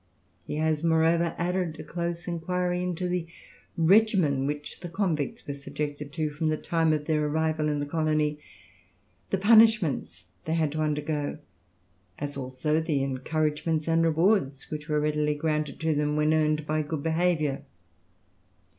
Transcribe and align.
He 0.47 0.55
has, 0.55 0.83
moreover, 0.83 1.35
added 1.37 1.79
a 1.79 1.83
close 1.83 2.27
inquiry 2.27 2.81
into 2.81 3.07
the 3.07 3.27
regimen 3.77 4.47
which 4.47 4.79
the 4.79 4.89
convicts 4.89 5.45
were 5.45 5.53
subjected 5.53 6.11
to 6.13 6.31
from 6.31 6.47
the 6.49 6.57
time 6.57 6.91
of 6.91 7.05
their 7.05 7.23
arrival 7.27 7.69
in 7.69 7.79
the 7.79 7.85
colony, 7.85 8.39
the 9.29 9.37
punishments 9.37 10.25
they 10.45 10.55
had 10.55 10.71
to 10.71 10.81
undergo, 10.81 11.37
as 12.17 12.35
also 12.35 12.81
the 12.81 13.03
encouragements 13.03 13.87
and 13.87 14.03
rewards 14.03 14.71
which 14.71 14.89
were 14.89 14.99
readily 14.99 15.35
granted 15.35 15.79
to 15.81 15.93
them, 15.93 16.15
when 16.15 16.33
earned 16.33 16.65
by 16.65 16.81
good 16.81 17.03
behaviour. 17.03 17.63